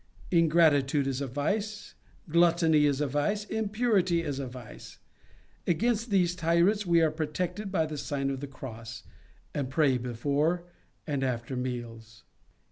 Ingratitude 0.31 1.05
is 1.05 1.21
a 1.21 1.27
vice, 1.27 1.93
gluttony 2.27 2.87
is 2.87 3.01
a 3.01 3.05
vice, 3.07 3.45
impurity 3.45 4.23
is 4.23 4.39
a 4.39 4.47
vice. 4.47 4.97
Against 5.67 6.09
these 6.09 6.33
tyrants 6.35 6.87
we 6.87 7.03
are 7.03 7.11
protected 7.11 7.71
by 7.71 7.85
the 7.85 7.99
Sign 7.99 8.31
of 8.31 8.39
the 8.39 8.47
Cross, 8.47 9.03
and 9.53 9.69
prayer 9.69 9.99
before 9.99 10.63
and 11.05 11.23
after 11.23 11.55
meals. 11.55 12.23